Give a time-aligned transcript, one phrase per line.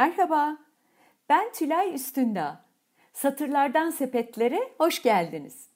[0.00, 0.56] Merhaba,
[1.28, 2.64] ben Tülay Üstündağ.
[3.12, 5.68] Satırlardan sepetlere hoş geldiniz.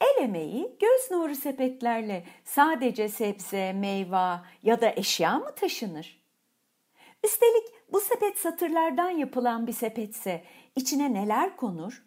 [0.00, 6.22] El emeği göz nuru sepetlerle sadece sebze, meyve ya da eşya mı taşınır?
[7.24, 10.44] Üstelik bu sepet satırlardan yapılan bir sepetse
[10.76, 12.02] içine neler konur?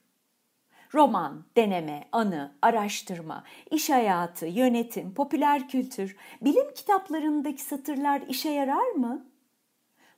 [0.93, 9.34] Roman, deneme, anı, araştırma, iş hayatı, yönetim, popüler kültür, bilim kitaplarındaki satırlar işe yarar mı?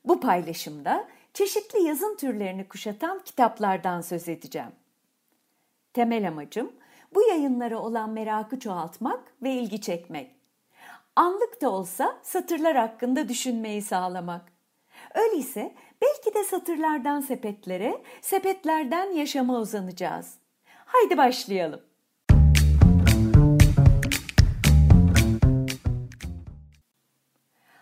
[0.08, 4.72] Bu paylaşımda çeşitli yazın türlerini kuşatan kitaplardan söz edeceğim.
[5.94, 6.72] Temel amacım
[7.16, 10.36] bu yayınlara olan merakı çoğaltmak ve ilgi çekmek.
[11.16, 14.42] Anlık da olsa satırlar hakkında düşünmeyi sağlamak.
[15.16, 20.34] Öyleyse belki de satırlardan sepetlere, sepetlerden yaşama uzanacağız.
[20.86, 21.82] Haydi başlayalım.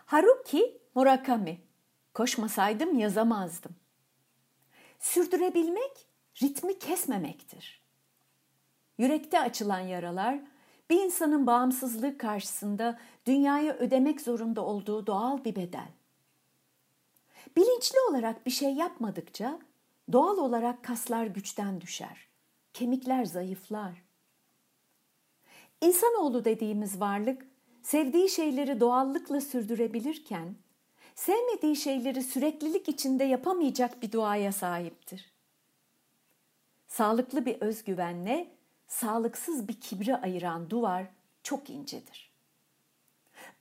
[0.05, 1.65] Haruki Murakami
[2.15, 3.75] Koşmasaydım yazamazdım.
[4.99, 6.07] Sürdürebilmek
[6.41, 7.81] ritmi kesmemektir.
[8.97, 10.39] Yürekte açılan yaralar
[10.89, 15.87] bir insanın bağımsızlığı karşısında dünyaya ödemek zorunda olduğu doğal bir bedel.
[17.57, 19.59] Bilinçli olarak bir şey yapmadıkça
[20.11, 22.27] doğal olarak kaslar güçten düşer,
[22.73, 24.03] kemikler zayıflar.
[25.81, 27.45] İnsanoğlu dediğimiz varlık
[27.81, 30.64] sevdiği şeyleri doğallıkla sürdürebilirken
[31.15, 35.31] sevmediği şeyleri süreklilik içinde yapamayacak bir duaya sahiptir.
[36.87, 38.51] Sağlıklı bir özgüvenle
[38.87, 41.05] sağlıksız bir kibri ayıran duvar
[41.43, 42.31] çok incedir.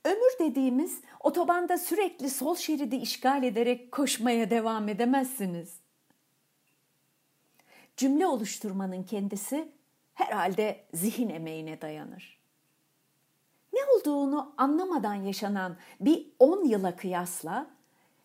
[0.03, 5.79] Ömür dediğimiz otobanda sürekli sol şeridi işgal ederek koşmaya devam edemezsiniz.
[7.97, 9.71] Cümle oluşturmanın kendisi
[10.13, 12.44] herhalde zihin emeğine dayanır
[13.95, 17.67] olduğunu anlamadan yaşanan bir 10 yıla kıyasla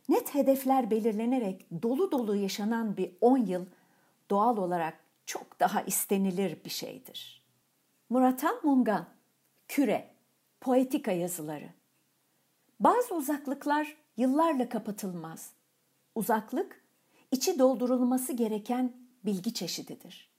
[0.08, 3.67] net hedefler belirlenerek dolu dolu yaşanan bir 10 yıl
[4.30, 7.42] doğal olarak çok daha istenilir bir şeydir.
[8.08, 9.07] Muratan Mungan,
[9.68, 10.11] Küre,
[10.61, 11.68] Poetika yazıları.
[12.80, 15.52] Bazı uzaklıklar yıllarla kapatılmaz.
[16.14, 16.84] Uzaklık,
[17.30, 18.92] içi doldurulması gereken
[19.24, 20.30] bilgi çeşididir.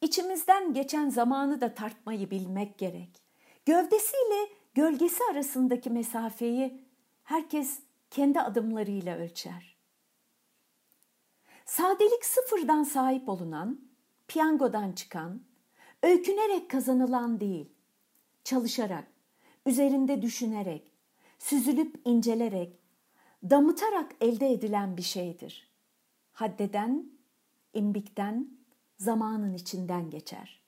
[0.00, 3.22] İçimizden geçen zamanı da tartmayı bilmek gerek.
[3.66, 6.84] Gövdesiyle gölgesi arasındaki mesafeyi
[7.24, 7.80] herkes
[8.10, 9.76] kendi adımlarıyla ölçer.
[11.64, 13.80] Sadelik sıfırdan sahip olunan,
[14.28, 15.42] piyangodan çıkan,
[16.02, 17.72] öykünerek kazanılan değil,
[18.44, 19.04] çalışarak,
[19.66, 20.92] üzerinde düşünerek,
[21.38, 22.78] süzülüp incelerek,
[23.42, 25.70] damıtarak elde edilen bir şeydir.
[26.32, 27.12] Haddeden,
[27.74, 28.48] imbikten,
[28.98, 30.60] zamanın içinden geçer.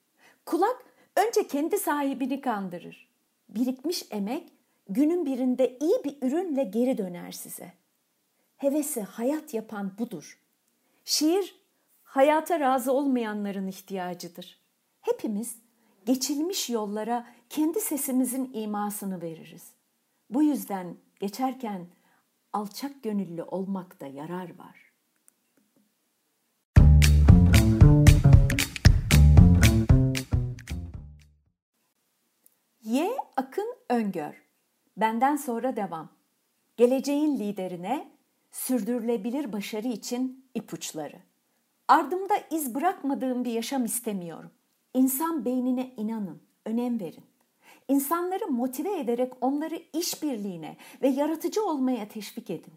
[0.45, 0.87] Kulak
[1.17, 3.06] Önce kendi sahibini kandırır.
[3.49, 4.53] Birikmiş emek
[4.89, 7.73] günün birinde iyi bir ürünle geri döner size.
[8.57, 10.39] Hevesi hayat yapan budur.
[11.05, 11.55] Şiir
[12.03, 14.61] hayata razı olmayanların ihtiyacıdır.
[15.01, 15.57] Hepimiz
[16.05, 19.71] geçilmiş yollara kendi sesimizin imasını veririz.
[20.29, 21.87] Bu yüzden geçerken
[22.53, 24.87] alçak gönüllü olmakta yarar var.
[32.87, 34.43] Ye, akın, öngör.
[34.97, 36.09] Benden sonra devam.
[36.77, 38.11] Geleceğin liderine
[38.51, 41.15] sürdürülebilir başarı için ipuçları.
[41.87, 44.51] Ardımda iz bırakmadığım bir yaşam istemiyorum.
[44.93, 47.23] İnsan beynine inanın, önem verin.
[47.87, 52.73] İnsanları motive ederek onları işbirliğine ve yaratıcı olmaya teşvik edin.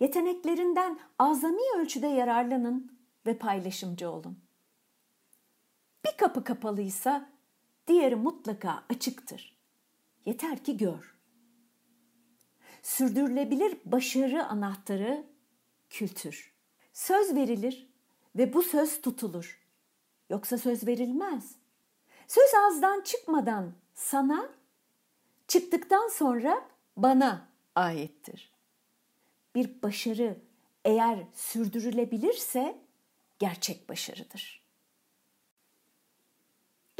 [0.00, 2.92] Yeteneklerinden azami ölçüde yararlanın
[3.26, 4.38] ve paylaşımcı olun.
[6.04, 7.30] Bir kapı kapalıysa
[7.86, 9.56] diğeri mutlaka açıktır.
[10.26, 11.14] Yeter ki gör.
[12.82, 15.26] Sürdürülebilir başarı anahtarı
[15.90, 16.54] kültür.
[16.92, 17.88] Söz verilir
[18.36, 19.66] ve bu söz tutulur.
[20.30, 21.54] Yoksa söz verilmez.
[22.28, 24.48] Söz ağızdan çıkmadan sana,
[25.48, 28.52] çıktıktan sonra bana aittir.
[29.54, 30.38] Bir başarı
[30.84, 32.78] eğer sürdürülebilirse
[33.38, 34.59] gerçek başarıdır.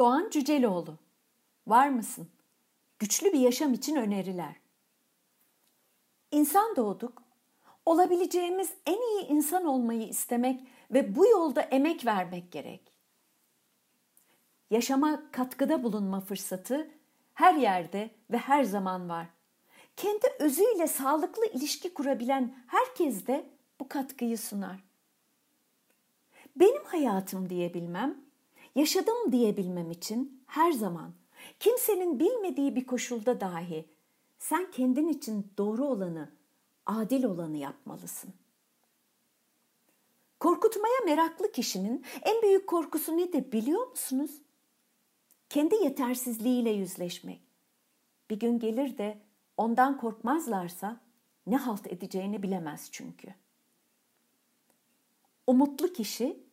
[0.00, 0.98] Doğan Cüceloğlu.
[1.66, 2.28] Var mısın?
[2.98, 4.56] Güçlü bir yaşam için öneriler.
[6.30, 7.22] İnsan doğduk.
[7.86, 12.92] Olabileceğimiz en iyi insan olmayı istemek ve bu yolda emek vermek gerek.
[14.70, 16.90] Yaşama katkıda bulunma fırsatı
[17.34, 19.26] her yerde ve her zaman var.
[19.96, 23.50] Kendi özüyle sağlıklı ilişki kurabilen herkes de
[23.80, 24.84] bu katkıyı sunar.
[26.56, 28.29] Benim hayatım diyebilmem
[28.74, 31.12] yaşadım diyebilmem için her zaman
[31.60, 33.88] kimsenin bilmediği bir koşulda dahi
[34.38, 36.30] sen kendin için doğru olanı,
[36.86, 38.34] adil olanı yapmalısın.
[40.40, 44.30] Korkutmaya meraklı kişinin en büyük korkusu nedir biliyor musunuz?
[45.48, 47.40] Kendi yetersizliğiyle yüzleşmek.
[48.30, 49.18] Bir gün gelir de
[49.56, 51.00] ondan korkmazlarsa
[51.46, 53.34] ne halt edeceğini bilemez çünkü.
[55.46, 56.49] Umutlu kişi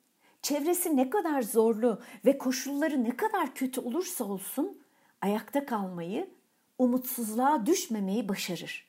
[0.47, 4.81] çevresi ne kadar zorlu ve koşulları ne kadar kötü olursa olsun
[5.21, 6.29] ayakta kalmayı,
[6.77, 8.87] umutsuzluğa düşmemeyi başarır.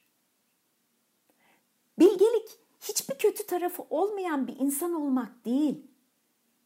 [1.99, 2.49] Bilgelik
[2.81, 5.87] hiçbir kötü tarafı olmayan bir insan olmak değil.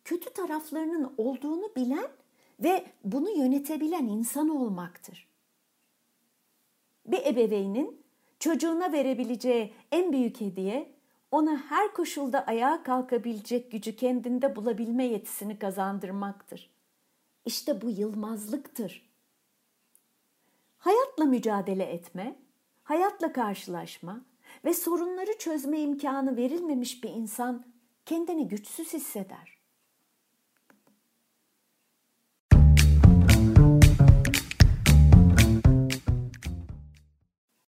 [0.05, 2.09] Kötü taraflarının olduğunu bilen
[2.61, 5.29] ve bunu yönetebilen insan olmaktır.
[7.06, 8.03] Bir ebeveynin
[8.38, 10.93] çocuğuna verebileceği en büyük hediye
[11.32, 16.70] ona her koşulda ayağa kalkabilecek gücü kendinde bulabilme yetisini kazandırmaktır.
[17.44, 19.12] İşte bu yılmazlıktır.
[20.79, 22.37] Hayatla mücadele etme,
[22.82, 24.25] hayatla karşılaşma
[24.64, 27.64] ve sorunları çözme imkanı verilmemiş bir insan
[28.06, 29.62] kendini güçsüz hisseder.